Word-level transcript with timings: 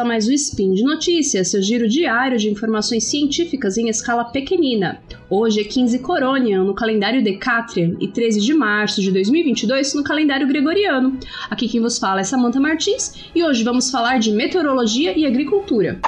a 0.00 0.04
mais 0.04 0.26
o 0.26 0.32
Spin 0.32 0.72
de 0.72 0.82
Notícias, 0.82 1.48
seu 1.48 1.60
giro 1.60 1.86
diário 1.86 2.38
de 2.38 2.48
informações 2.48 3.04
científicas 3.04 3.76
em 3.76 3.88
escala 3.88 4.24
pequenina. 4.24 5.00
Hoje 5.28 5.60
é 5.60 5.64
15 5.64 5.98
Coronian 5.98 6.64
no 6.64 6.74
calendário 6.74 7.22
Decatrian 7.22 7.96
e 8.00 8.08
13 8.08 8.40
de 8.40 8.54
março 8.54 9.02
de 9.02 9.10
2022 9.12 9.94
no 9.94 10.02
calendário 10.02 10.48
Gregoriano. 10.48 11.18
Aqui 11.50 11.68
quem 11.68 11.80
vos 11.80 11.98
fala 11.98 12.20
é 12.20 12.24
Samantha 12.24 12.58
Martins 12.58 13.14
e 13.34 13.44
hoje 13.44 13.62
vamos 13.62 13.90
falar 13.90 14.18
de 14.18 14.32
meteorologia 14.32 15.16
e 15.16 15.26
agricultura. 15.26 16.00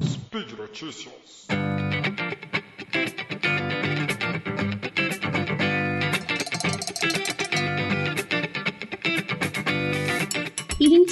Speed 0.00 0.52
Notícias. 0.56 1.18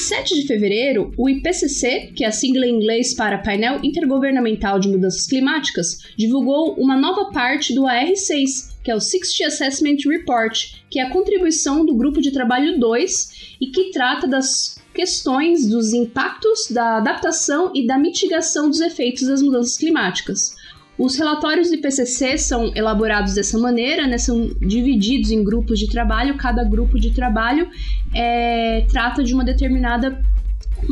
Em 0.06 0.08
27 0.08 0.40
de 0.40 0.46
fevereiro, 0.46 1.12
o 1.18 1.28
IPCC, 1.28 2.12
que 2.14 2.22
é 2.22 2.28
a 2.28 2.30
sigla 2.30 2.64
em 2.64 2.76
inglês 2.76 3.12
para 3.12 3.38
Painel 3.38 3.80
Intergovernamental 3.82 4.78
de 4.78 4.88
Mudanças 4.88 5.26
Climáticas, 5.26 5.98
divulgou 6.16 6.74
uma 6.74 6.96
nova 6.96 7.32
parte 7.32 7.74
do 7.74 7.82
AR6, 7.82 8.76
que 8.84 8.90
é 8.92 8.94
o 8.94 9.00
60 9.00 9.48
Assessment 9.48 9.96
Report, 10.06 10.76
que 10.88 11.00
é 11.00 11.02
a 11.02 11.10
contribuição 11.10 11.84
do 11.84 11.96
grupo 11.96 12.20
de 12.20 12.30
trabalho 12.30 12.78
2 12.78 13.56
e 13.60 13.66
que 13.66 13.90
trata 13.90 14.28
das 14.28 14.80
questões 14.94 15.66
dos 15.66 15.92
impactos 15.92 16.70
da 16.70 16.98
adaptação 16.98 17.72
e 17.74 17.84
da 17.84 17.98
mitigação 17.98 18.70
dos 18.70 18.80
efeitos 18.80 19.26
das 19.26 19.42
mudanças 19.42 19.76
climáticas. 19.76 20.54
Os 20.98 21.16
relatórios 21.16 21.68
do 21.68 21.74
IPCC 21.74 22.38
são 22.38 22.72
elaborados 22.74 23.34
dessa 23.34 23.58
maneira, 23.58 24.06
né, 24.06 24.16
são 24.16 24.48
divididos 24.60 25.30
em 25.30 25.44
grupos 25.44 25.78
de 25.78 25.88
trabalho, 25.88 26.36
cada 26.36 26.64
grupo 26.64 26.98
de 26.98 27.10
trabalho 27.10 27.68
é, 28.14 28.86
trata 28.88 29.22
de 29.22 29.34
uma 29.34 29.44
determinada, 29.44 30.22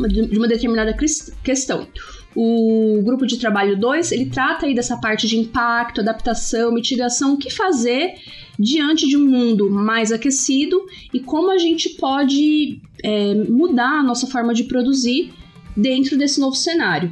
de 0.07 0.37
uma 0.37 0.47
determinada 0.47 0.95
questão. 1.43 1.87
O 2.35 3.01
grupo 3.03 3.25
de 3.25 3.37
trabalho 3.37 3.79
2, 3.79 4.11
ele 4.11 4.25
trata 4.25 4.65
aí 4.65 4.75
dessa 4.75 4.97
parte 4.97 5.25
de 5.25 5.37
impacto, 5.37 6.01
adaptação, 6.01 6.71
mitigação, 6.71 7.33
o 7.33 7.37
que 7.37 7.49
fazer 7.49 8.15
diante 8.59 9.07
de 9.07 9.17
um 9.17 9.25
mundo 9.25 9.71
mais 9.71 10.11
aquecido 10.11 10.85
e 11.13 11.19
como 11.19 11.49
a 11.49 11.57
gente 11.57 11.89
pode 11.91 12.79
é, 13.01 13.33
mudar 13.33 13.99
a 13.99 14.03
nossa 14.03 14.27
forma 14.27 14.53
de 14.53 14.65
produzir 14.65 15.33
dentro 15.75 16.17
desse 16.17 16.39
novo 16.39 16.55
cenário. 16.55 17.11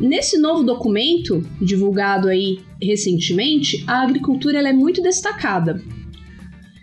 Nesse 0.00 0.38
novo 0.38 0.62
documento, 0.62 1.44
divulgado 1.60 2.28
aí 2.28 2.60
recentemente, 2.80 3.84
a 3.86 4.02
agricultura 4.02 4.58
é 4.60 4.72
muito 4.72 5.02
destacada. 5.02 5.82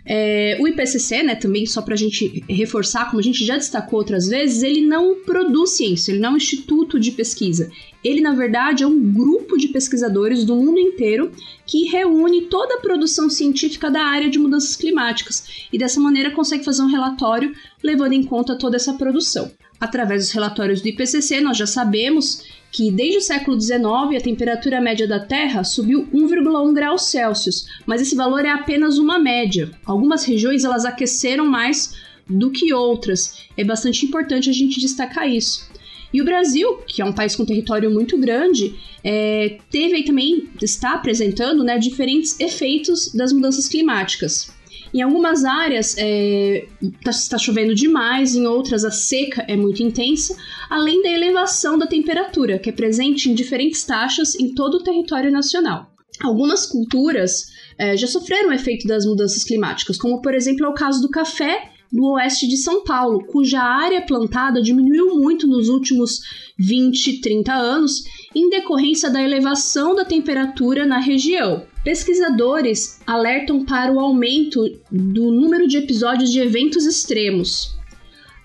É, 0.08 0.56
o 0.60 0.68
IPCC, 0.68 1.24
né, 1.24 1.34
também 1.34 1.66
só 1.66 1.82
para 1.82 1.94
a 1.94 1.96
gente 1.96 2.44
reforçar, 2.48 3.06
como 3.06 3.18
a 3.18 3.22
gente 3.22 3.44
já 3.44 3.56
destacou 3.56 3.98
outras 3.98 4.28
vezes, 4.28 4.62
ele 4.62 4.82
não 4.82 5.16
produz 5.16 5.70
ciência, 5.70 6.12
ele 6.12 6.20
não 6.20 6.30
é 6.30 6.32
um 6.34 6.36
instituto 6.36 7.00
de 7.00 7.10
pesquisa. 7.10 7.68
Ele, 8.04 8.20
na 8.20 8.32
verdade, 8.32 8.84
é 8.84 8.86
um 8.86 9.12
grupo 9.12 9.56
de 9.56 9.66
pesquisadores 9.66 10.44
do 10.44 10.54
mundo 10.54 10.78
inteiro 10.78 11.32
que 11.66 11.88
reúne 11.88 12.42
toda 12.42 12.74
a 12.74 12.80
produção 12.80 13.28
científica 13.28 13.90
da 13.90 14.02
área 14.02 14.30
de 14.30 14.38
mudanças 14.38 14.76
climáticas 14.76 15.66
e 15.72 15.78
dessa 15.78 15.98
maneira 15.98 16.30
consegue 16.30 16.64
fazer 16.64 16.82
um 16.82 16.90
relatório 16.90 17.52
levando 17.82 18.12
em 18.12 18.22
conta 18.22 18.56
toda 18.56 18.76
essa 18.76 18.94
produção. 18.94 19.50
Através 19.80 20.24
dos 20.24 20.32
relatórios 20.32 20.80
do 20.80 20.88
IPCC, 20.88 21.40
nós 21.40 21.56
já 21.56 21.66
sabemos 21.66 22.44
que 22.72 22.90
desde 22.90 23.18
o 23.18 23.22
século 23.22 23.60
XIX 23.60 23.84
a 24.16 24.20
temperatura 24.20 24.80
média 24.80 25.06
da 25.06 25.20
Terra 25.20 25.64
subiu 25.64 26.06
1,1 26.12 26.74
graus 26.74 27.06
Celsius, 27.06 27.66
mas 27.86 28.02
esse 28.02 28.14
valor 28.14 28.44
é 28.44 28.50
apenas 28.50 28.98
uma 28.98 29.18
média. 29.18 29.70
Algumas 29.84 30.24
regiões 30.24 30.64
elas 30.64 30.84
aqueceram 30.84 31.46
mais 31.46 31.94
do 32.28 32.50
que 32.50 32.72
outras. 32.74 33.44
É 33.56 33.64
bastante 33.64 34.04
importante 34.04 34.50
a 34.50 34.52
gente 34.52 34.80
destacar 34.80 35.28
isso. 35.28 35.68
E 36.12 36.20
o 36.20 36.24
Brasil, 36.24 36.78
que 36.86 37.02
é 37.02 37.04
um 37.04 37.12
país 37.12 37.36
com 37.36 37.44
território 37.44 37.90
muito 37.90 38.16
grande, 38.18 38.74
é, 39.04 39.58
teve 39.70 39.96
aí 39.96 40.04
também, 40.04 40.48
está 40.62 40.92
apresentando 40.92 41.62
né, 41.62 41.78
diferentes 41.78 42.38
efeitos 42.40 43.12
das 43.12 43.32
mudanças 43.32 43.68
climáticas. 43.68 44.55
Em 44.96 45.02
algumas 45.02 45.44
áreas 45.44 45.90
está 45.90 46.02
é, 46.02 46.66
tá, 47.04 47.10
tá 47.32 47.36
chovendo 47.36 47.74
demais, 47.74 48.34
em 48.34 48.46
outras 48.46 48.82
a 48.82 48.90
seca 48.90 49.44
é 49.46 49.54
muito 49.54 49.82
intensa, 49.82 50.34
além 50.70 51.02
da 51.02 51.10
elevação 51.10 51.78
da 51.78 51.86
temperatura, 51.86 52.58
que 52.58 52.70
é 52.70 52.72
presente 52.72 53.28
em 53.28 53.34
diferentes 53.34 53.84
taxas 53.84 54.34
em 54.36 54.54
todo 54.54 54.76
o 54.76 54.82
território 54.82 55.30
nacional. 55.30 55.92
Algumas 56.22 56.64
culturas 56.64 57.48
é, 57.76 57.94
já 57.94 58.06
sofreram 58.06 58.48
o 58.48 58.54
efeito 58.54 58.88
das 58.88 59.04
mudanças 59.04 59.44
climáticas, 59.44 59.98
como 59.98 60.22
por 60.22 60.32
exemplo 60.32 60.64
é 60.64 60.68
o 60.70 60.72
caso 60.72 61.02
do 61.02 61.10
café 61.10 61.72
do 61.92 62.12
oeste 62.12 62.48
de 62.48 62.56
São 62.56 62.82
Paulo, 62.82 63.22
cuja 63.26 63.60
área 63.60 64.00
plantada 64.00 64.62
diminuiu 64.62 65.14
muito 65.16 65.46
nos 65.46 65.68
últimos 65.68 66.20
20, 66.58 67.20
30 67.20 67.52
anos 67.52 68.02
em 68.34 68.48
decorrência 68.48 69.10
da 69.10 69.22
elevação 69.22 69.94
da 69.94 70.06
temperatura 70.06 70.86
na 70.86 70.98
região. 70.98 71.66
Pesquisadores 71.86 73.00
alertam 73.06 73.64
para 73.64 73.92
o 73.92 74.00
aumento 74.00 74.60
do 74.90 75.30
número 75.30 75.68
de 75.68 75.76
episódios 75.76 76.32
de 76.32 76.40
eventos 76.40 76.84
extremos. 76.84 77.78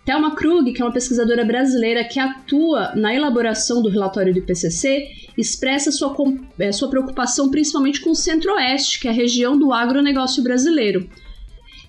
Thelma 0.05 0.35
Krug, 0.35 0.71
que 0.71 0.79
é 0.79 0.85
uma 0.85 0.93
pesquisadora 0.93 1.43
brasileira 1.43 2.03
que 2.03 2.19
atua 2.19 2.93
na 2.93 3.15
elaboração 3.15 3.81
do 3.81 3.89
relatório 3.89 4.31
do 4.31 4.37
IPCC, 4.37 5.07
expressa 5.35 5.91
sua, 5.91 6.15
é, 6.59 6.71
sua 6.71 6.87
preocupação 6.87 7.49
principalmente 7.49 7.99
com 8.01 8.11
o 8.11 8.15
centro-oeste, 8.15 8.99
que 8.99 9.07
é 9.07 9.09
a 9.09 9.15
região 9.15 9.57
do 9.57 9.73
agronegócio 9.73 10.43
brasileiro. 10.43 11.09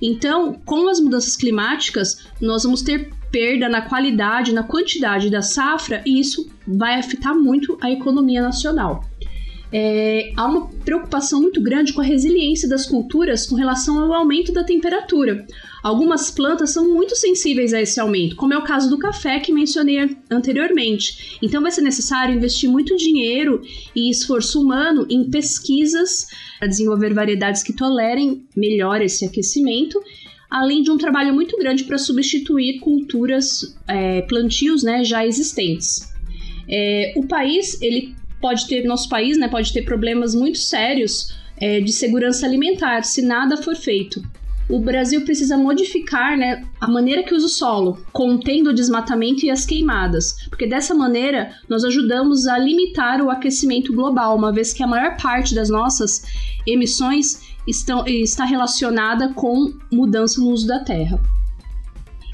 Então, 0.01 0.55
com 0.65 0.89
as 0.89 1.01
mudanças 1.01 1.37
climáticas, 1.37 2.31
nós 2.41 2.63
vamos 2.63 2.81
ter 2.81 3.13
perda 3.31 3.69
na 3.69 3.83
qualidade, 3.83 4.55
na 4.55 4.63
quantidade 4.63 5.29
da 5.29 5.43
safra, 5.43 6.03
e 6.07 6.19
isso 6.19 6.51
vai 6.67 6.95
afetar 6.95 7.35
muito 7.35 7.77
a 7.83 7.91
economia 7.91 8.41
nacional 8.41 9.05
é, 9.73 10.33
há 10.37 10.47
uma 10.47 10.69
preocupação 10.85 11.41
muito 11.41 11.61
grande 11.61 11.93
com 11.93 12.01
a 12.01 12.05
resiliência 12.05 12.69
das 12.69 12.87
culturas 12.87 13.47
com 13.47 13.55
relação 13.55 13.99
ao 13.99 14.13
aumento 14.13 14.53
da 14.53 14.63
temperatura. 14.63 15.47
Algumas 15.83 16.31
plantas 16.31 16.71
são 16.71 16.93
muito 16.93 17.17
sensíveis 17.17 17.73
a 17.73 17.81
esse 17.81 17.99
aumento, 17.99 18.37
como 18.37 18.53
é 18.53 18.59
o 18.59 18.65
caso 18.65 18.91
do 18.91 18.99
café 18.99 19.41
que 19.41 19.53
mencionei 19.53 19.99
anteriormente. 20.31 21.39
Então 21.41 21.63
vai 21.63 21.73
ser 21.73 21.81
necessário 21.81 22.35
investir 22.35 22.69
muito 22.69 22.97
dinheiro 22.97 23.63
e 23.97 24.11
esforço 24.11 24.61
humano 24.61 25.07
em 25.09 25.31
pesquisas 25.31 26.27
para 26.59 26.69
desenvolver 26.69 27.15
variedades 27.15 27.63
que 27.63 27.73
tolerem 27.73 28.47
melhor 28.55 29.01
esse 29.01 29.25
aquecimento 29.25 29.99
além 30.51 30.83
de 30.83 30.91
um 30.91 30.99
trabalho 30.99 31.33
muito 31.33 31.57
grande 31.57 31.85
para 31.85 31.97
substituir 31.97 32.79
culturas, 32.81 33.75
é, 33.89 34.21
plantios 34.21 34.83
né, 34.83 35.03
já 35.03 35.27
existentes. 35.27 36.13
É, 36.69 37.15
o 37.17 37.27
país 37.27 37.81
ele 37.81 38.15
pode 38.43 38.67
ter, 38.67 38.85
nosso 38.85 39.09
país 39.09 39.39
né, 39.39 39.49
pode 39.49 39.73
ter 39.73 39.83
problemas 39.83 40.35
muito 40.35 40.59
sérios 40.59 41.33
é, 41.57 41.81
de 41.81 41.93
segurança 41.93 42.45
alimentar 42.45 43.05
se 43.05 43.23
nada 43.23 43.57
for 43.57 43.75
feito. 43.75 44.21
O 44.69 44.81
Brasil 44.81 45.23
precisa 45.23 45.57
modificar 45.57 46.37
né, 46.37 46.65
a 46.81 46.89
maneira 46.89 47.23
que 47.23 47.35
usa 47.35 47.47
o 47.47 47.49
solo, 47.49 48.05
contendo 48.13 48.71
o 48.71 48.75
desmatamento 48.75 49.45
e 49.45 49.51
as 49.51 49.65
queimadas, 49.65 50.35
porque 50.49 50.67
dessa 50.67 50.95
maneira 50.95 51.53
nós 51.69 51.85
ajudamos 51.85 52.47
a 52.47 52.59
limitar 52.59 53.21
o 53.23 53.31
aquecimento 53.31 53.93
global, 53.93 54.37
uma 54.37 54.53
vez 54.53 54.73
que 54.73 54.83
a 54.83 54.87
maior 54.87 55.17
parte 55.17 55.55
das 55.55 55.69
nossas 55.69 56.25
emissões 56.67 57.41
estão, 57.67 58.07
está 58.07 58.45
relacionada 58.45 59.33
com 59.35 59.73
mudança 59.93 60.41
no 60.41 60.51
uso 60.51 60.67
da 60.67 60.81
terra. 60.81 61.21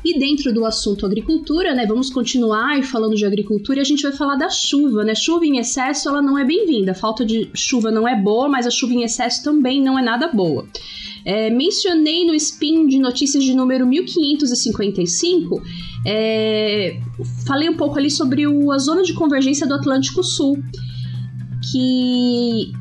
E 0.05 0.19
dentro 0.19 0.53
do 0.55 0.65
assunto 0.65 1.05
agricultura, 1.05 1.75
né, 1.75 1.85
vamos 1.85 2.09
continuar 2.09 2.83
falando 2.85 3.17
de 3.17 3.27
agricultura 3.27 3.79
e 3.79 3.83
a 3.83 3.85
gente 3.85 4.03
vai 4.03 4.13
falar 4.13 4.37
da 4.37 4.49
chuva, 4.49 5.05
né? 5.05 5.15
Chuva 5.15 5.45
em 5.45 5.59
excesso, 5.59 6.09
ela 6.09 6.23
não 6.23 6.39
é 6.39 6.45
bem-vinda. 6.45 6.95
Falta 6.95 7.25
de 7.25 7.51
chuva 7.53 7.91
não 7.91 8.07
é 8.07 8.15
boa, 8.15 8.49
mas 8.49 8.67
a 8.67 8.71
chuva 8.71 8.95
em 8.95 9.03
excesso 9.03 9.43
também 9.43 9.83
não 9.83 9.99
é 9.99 10.03
nada 10.03 10.29
boa. 10.29 10.67
É, 11.25 11.51
mencionei 11.51 12.25
no 12.25 12.35
spin 12.35 12.87
de 12.87 12.99
notícias 12.99 13.43
de 13.43 13.55
número 13.55 13.87
1555, 13.87 15.61
é, 16.07 16.99
falei 17.47 17.69
um 17.69 17.77
pouco 17.77 17.99
ali 17.99 18.11
sobre 18.11 18.47
o, 18.47 18.71
a 18.73 18.79
zona 18.79 19.03
de 19.03 19.13
convergência 19.13 19.67
do 19.67 19.75
Atlântico 19.75 20.23
Sul, 20.23 20.63
que 21.71 22.73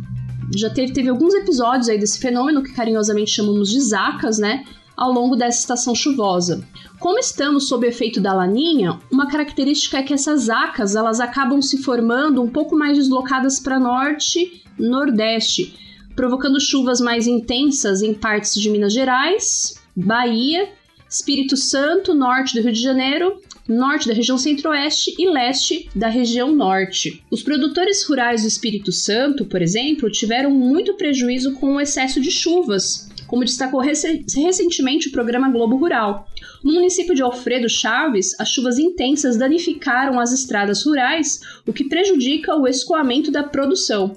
já 0.56 0.70
teve, 0.70 0.94
teve 0.94 1.10
alguns 1.10 1.34
episódios 1.34 1.90
aí 1.90 1.98
desse 1.98 2.20
fenômeno 2.20 2.64
que 2.64 2.72
carinhosamente 2.74 3.32
chamamos 3.32 3.70
de 3.70 3.82
zacas, 3.82 4.38
né? 4.38 4.64
Ao 4.96 5.12
longo 5.12 5.36
dessa 5.36 5.60
estação 5.60 5.94
chuvosa. 5.94 6.66
Como 7.00 7.20
estamos 7.20 7.68
sob 7.68 7.86
efeito 7.86 8.20
da 8.20 8.34
laninha, 8.34 9.00
uma 9.12 9.30
característica 9.30 10.00
é 10.00 10.04
que 10.04 10.14
essas 10.14 10.50
acas 10.50 10.96
elas 10.96 11.20
acabam 11.20 11.62
se 11.62 11.78
formando 11.84 12.42
um 12.42 12.50
pouco 12.50 12.76
mais 12.76 12.98
deslocadas 12.98 13.60
para 13.60 13.80
norte, 13.80 14.64
nordeste, 14.80 15.76
provocando 16.16 16.60
chuvas 16.60 17.00
mais 17.00 17.28
intensas 17.28 18.02
em 18.02 18.16
partes 18.16 18.56
de 18.60 18.70
Minas 18.72 18.94
Gerais, 18.94 19.80
Bahia, 19.96 20.70
Espírito 21.08 21.56
Santo, 21.56 22.16
norte 22.16 22.56
do 22.56 22.64
Rio 22.64 22.74
de 22.74 22.82
Janeiro, 22.82 23.40
norte 23.68 24.08
da 24.08 24.16
região 24.16 24.38
centro-oeste 24.38 25.14
e 25.20 25.30
leste 25.30 25.88
da 25.94 26.08
região 26.08 26.52
norte. 26.56 27.24
Os 27.30 27.44
produtores 27.44 28.04
rurais 28.06 28.42
do 28.42 28.48
Espírito 28.48 28.92
Santo, 28.92 29.46
por 29.46 29.62
exemplo, 29.62 30.10
tiveram 30.10 30.50
muito 30.50 30.96
prejuízo 30.96 31.54
com 31.54 31.76
o 31.76 31.82
excesso 31.82 32.20
de 32.20 32.32
chuvas 32.32 33.08
como 33.28 33.44
destacou 33.44 33.82
recentemente 33.82 35.10
o 35.10 35.12
programa 35.12 35.52
Globo 35.52 35.76
Rural. 35.76 36.28
No 36.64 36.74
município 36.74 37.14
de 37.14 37.22
Alfredo 37.22 37.70
Chaves, 37.70 38.40
as 38.40 38.50
chuvas 38.50 38.80
intensas 38.80 39.38
danificaram 39.38 40.20
as 40.20 40.32
estradas 40.32 40.84
rurais, 40.86 41.40
o 41.66 41.74
que 41.74 41.88
prejudica 41.88 42.56
o 42.56 42.68
escoamento 42.68 43.30
da 43.30 43.44
produção. 43.44 44.16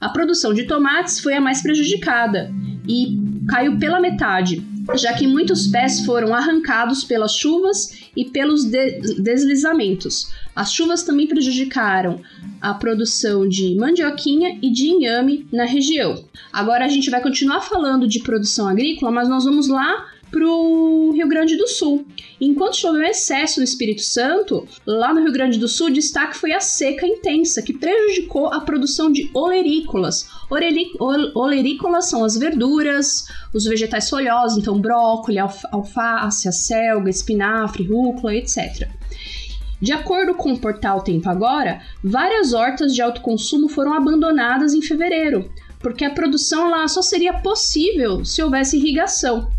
A 0.00 0.08
produção 0.08 0.54
de 0.54 0.64
tomates 0.64 1.18
foi 1.18 1.34
a 1.34 1.40
mais 1.40 1.60
prejudicada 1.60 2.50
e 2.88 3.18
caiu 3.48 3.78
pela 3.78 4.00
metade, 4.00 4.62
já 4.94 5.12
que 5.12 5.26
muitos 5.26 5.66
pés 5.66 6.04
foram 6.06 6.32
arrancados 6.32 7.02
pelas 7.02 7.34
chuvas 7.34 8.08
e 8.16 8.24
pelos 8.24 8.64
de 8.64 9.00
deslizamentos. 9.20 10.32
As 10.58 10.72
chuvas 10.72 11.04
também 11.04 11.28
prejudicaram 11.28 12.20
a 12.60 12.74
produção 12.74 13.48
de 13.48 13.76
mandioquinha 13.76 14.58
e 14.60 14.72
de 14.72 14.88
inhame 14.88 15.46
na 15.52 15.64
região. 15.64 16.24
Agora 16.52 16.84
a 16.84 16.88
gente 16.88 17.10
vai 17.10 17.22
continuar 17.22 17.60
falando 17.60 18.08
de 18.08 18.18
produção 18.18 18.66
agrícola, 18.66 19.12
mas 19.12 19.28
nós 19.28 19.44
vamos 19.44 19.68
lá 19.68 20.06
para 20.32 20.44
o 20.44 21.12
Rio 21.12 21.28
Grande 21.28 21.56
do 21.56 21.68
Sul. 21.68 22.04
Enquanto 22.40 22.76
choveu 22.76 23.02
excesso 23.04 23.60
no 23.60 23.64
Espírito 23.64 24.02
Santo, 24.02 24.66
lá 24.84 25.14
no 25.14 25.22
Rio 25.22 25.32
Grande 25.32 25.60
do 25.60 25.68
Sul, 25.68 25.90
destaque 25.90 26.36
foi 26.36 26.52
a 26.52 26.60
seca 26.60 27.06
intensa, 27.06 27.62
que 27.62 27.72
prejudicou 27.72 28.48
a 28.48 28.60
produção 28.60 29.12
de 29.12 29.30
olerícolas. 29.32 30.28
Olerícolas 31.36 32.10
são 32.10 32.24
as 32.24 32.36
verduras, 32.36 33.26
os 33.54 33.64
vegetais 33.64 34.10
folhosos, 34.10 34.58
então 34.58 34.80
brócolis, 34.80 35.64
alface, 35.70 36.48
acelga, 36.48 37.08
espinafre, 37.08 37.84
rúcula, 37.84 38.34
etc. 38.34 38.97
De 39.80 39.92
acordo 39.92 40.34
com 40.34 40.52
o 40.52 40.58
portal 40.58 41.02
Tempo 41.02 41.28
Agora, 41.28 41.80
várias 42.02 42.52
hortas 42.52 42.94
de 42.94 43.00
alto 43.00 43.20
consumo 43.20 43.68
foram 43.68 43.92
abandonadas 43.92 44.74
em 44.74 44.82
fevereiro, 44.82 45.50
porque 45.78 46.04
a 46.04 46.10
produção 46.10 46.68
lá 46.68 46.86
só 46.88 47.00
seria 47.00 47.34
possível 47.34 48.24
se 48.24 48.42
houvesse 48.42 48.76
irrigação. 48.76 49.50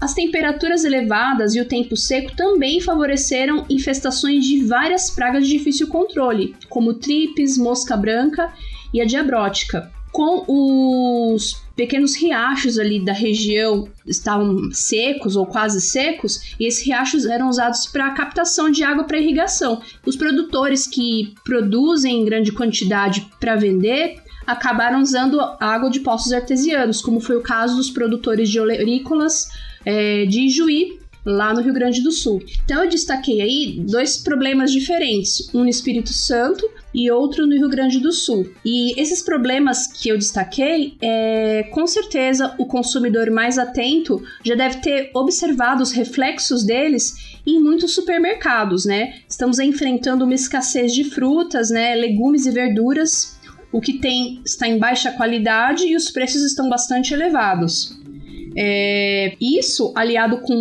As 0.00 0.14
temperaturas 0.14 0.82
elevadas 0.84 1.54
e 1.54 1.60
o 1.60 1.64
tempo 1.64 1.96
seco 1.96 2.34
também 2.34 2.80
favoreceram 2.80 3.64
infestações 3.70 4.44
de 4.44 4.64
várias 4.64 5.08
pragas 5.10 5.46
de 5.46 5.56
difícil 5.56 5.86
controle, 5.86 6.56
como 6.68 6.94
tripes, 6.94 7.56
mosca 7.56 7.96
branca 7.96 8.52
e 8.92 9.00
a 9.00 9.04
diabrótica. 9.04 9.92
Com 10.12 10.44
os 10.46 11.62
pequenos 11.74 12.14
riachos 12.14 12.78
ali 12.78 13.02
da 13.02 13.14
região 13.14 13.88
estavam 14.06 14.70
secos 14.70 15.36
ou 15.36 15.46
quase 15.46 15.80
secos, 15.80 16.54
e 16.60 16.66
esses 16.66 16.84
riachos 16.84 17.24
eram 17.24 17.48
usados 17.48 17.86
para 17.86 18.10
captação 18.10 18.70
de 18.70 18.84
água 18.84 19.04
para 19.04 19.18
irrigação. 19.18 19.80
Os 20.04 20.14
produtores 20.14 20.86
que 20.86 21.34
produzem 21.44 22.20
em 22.20 22.24
grande 22.24 22.52
quantidade 22.52 23.26
para 23.40 23.56
vender 23.56 24.20
acabaram 24.46 25.00
usando 25.00 25.40
água 25.58 25.88
de 25.88 26.00
poços 26.00 26.32
artesianos, 26.32 27.00
como 27.00 27.20
foi 27.20 27.36
o 27.36 27.42
caso 27.42 27.76
dos 27.76 27.90
produtores 27.90 28.50
de 28.50 28.60
olerícolas 28.60 29.48
é, 29.84 30.26
de 30.26 30.42
Ijuí, 30.42 31.01
lá 31.24 31.54
no 31.54 31.60
Rio 31.60 31.72
Grande 31.72 32.02
do 32.02 32.10
Sul. 32.10 32.42
Então 32.64 32.82
eu 32.82 32.90
destaquei 32.90 33.40
aí 33.40 33.80
dois 33.80 34.16
problemas 34.16 34.72
diferentes, 34.72 35.48
um 35.54 35.60
no 35.60 35.68
Espírito 35.68 36.12
Santo 36.12 36.68
e 36.94 37.10
outro 37.10 37.46
no 37.46 37.56
Rio 37.56 37.68
Grande 37.68 37.98
do 38.00 38.12
Sul. 38.12 38.52
E 38.64 39.00
esses 39.00 39.22
problemas 39.22 39.86
que 39.86 40.08
eu 40.08 40.18
destaquei, 40.18 40.94
é, 41.00 41.64
com 41.70 41.86
certeza 41.86 42.54
o 42.58 42.66
consumidor 42.66 43.30
mais 43.30 43.58
atento 43.58 44.22
já 44.44 44.54
deve 44.54 44.78
ter 44.78 45.10
observado 45.14 45.82
os 45.82 45.92
reflexos 45.92 46.64
deles 46.64 47.38
em 47.46 47.60
muitos 47.60 47.94
supermercados, 47.94 48.84
né? 48.84 49.14
Estamos 49.28 49.58
enfrentando 49.58 50.24
uma 50.24 50.34
escassez 50.34 50.92
de 50.92 51.04
frutas, 51.04 51.70
né, 51.70 51.94
legumes 51.94 52.46
e 52.46 52.50
verduras, 52.50 53.36
o 53.72 53.80
que 53.80 53.94
tem 53.94 54.40
está 54.44 54.68
em 54.68 54.78
baixa 54.78 55.10
qualidade 55.12 55.86
e 55.86 55.96
os 55.96 56.10
preços 56.10 56.42
estão 56.42 56.68
bastante 56.68 57.14
elevados. 57.14 57.98
É, 58.56 59.36
isso, 59.40 59.92
aliado 59.94 60.38
com 60.38 60.54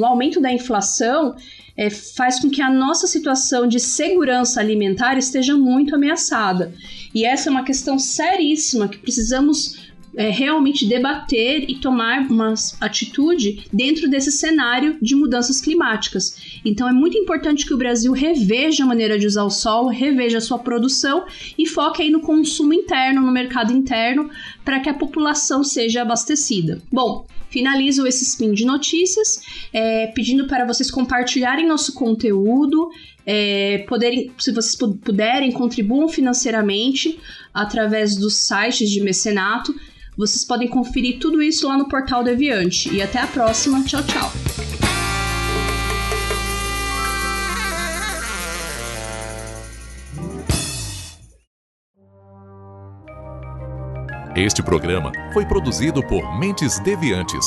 o 0.00 0.04
aumento 0.04 0.40
da 0.40 0.52
inflação, 0.52 1.34
é, 1.76 1.90
faz 1.90 2.40
com 2.40 2.48
que 2.48 2.62
a 2.62 2.70
nossa 2.70 3.06
situação 3.06 3.66
de 3.66 3.78
segurança 3.78 4.60
alimentar 4.60 5.18
esteja 5.18 5.56
muito 5.56 5.94
ameaçada. 5.94 6.72
E 7.14 7.24
essa 7.24 7.48
é 7.48 7.50
uma 7.50 7.64
questão 7.64 7.98
seríssima 7.98 8.88
que 8.88 8.98
precisamos 8.98 9.85
é, 10.16 10.30
realmente 10.30 10.86
debater 10.86 11.68
e 11.68 11.76
tomar 11.76 12.22
uma 12.22 12.54
atitude 12.80 13.66
dentro 13.72 14.08
desse 14.08 14.32
cenário 14.32 14.96
de 15.00 15.14
mudanças 15.14 15.60
climáticas. 15.60 16.60
Então 16.64 16.88
é 16.88 16.92
muito 16.92 17.18
importante 17.18 17.66
que 17.66 17.74
o 17.74 17.78
Brasil 17.78 18.12
reveja 18.12 18.84
a 18.84 18.86
maneira 18.86 19.18
de 19.18 19.26
usar 19.26 19.44
o 19.44 19.50
solo, 19.50 19.88
reveja 19.88 20.38
a 20.38 20.40
sua 20.40 20.58
produção 20.58 21.26
e 21.58 21.66
foque 21.66 22.02
aí 22.02 22.10
no 22.10 22.20
consumo 22.20 22.72
interno, 22.72 23.20
no 23.20 23.30
mercado 23.30 23.72
interno, 23.72 24.30
para 24.64 24.80
que 24.80 24.88
a 24.88 24.94
população 24.94 25.62
seja 25.62 26.02
abastecida. 26.02 26.80
Bom, 26.90 27.26
finalizo 27.50 28.06
esse 28.06 28.24
spin 28.24 28.52
de 28.52 28.64
notícias, 28.64 29.40
é, 29.72 30.06
pedindo 30.08 30.46
para 30.46 30.66
vocês 30.66 30.90
compartilharem 30.90 31.66
nosso 31.66 31.92
conteúdo, 31.94 32.90
é, 33.24 33.84
poderem, 33.88 34.32
se 34.38 34.52
vocês 34.52 34.76
puderem, 34.76 35.52
contribuam 35.52 36.08
financeiramente 36.08 37.18
através 37.52 38.16
dos 38.16 38.34
sites 38.34 38.90
de 38.90 39.00
mecenato 39.00 39.74
vocês 40.16 40.44
podem 40.44 40.68
conferir 40.68 41.18
tudo 41.18 41.42
isso 41.42 41.68
lá 41.68 41.76
no 41.76 41.88
portal 41.88 42.24
Deviante. 42.24 42.94
E 42.94 43.02
até 43.02 43.20
a 43.20 43.26
próxima. 43.26 43.82
Tchau, 43.84 44.02
tchau. 44.02 44.32
Este 54.36 54.62
programa 54.62 55.12
foi 55.32 55.46
produzido 55.46 56.06
por 56.06 56.38
Mentes 56.38 56.78
Deviantes. 56.80 57.46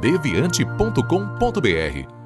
deviante.com.br 0.00 2.25